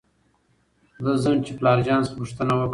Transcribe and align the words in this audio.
زه 1.03 1.09
ځم 1.23 1.37
چې 1.45 1.51
پلار 1.57 1.77
جان 1.87 2.01
څخه 2.05 2.15
پوښتنه 2.19 2.53
وکړم. 2.55 2.69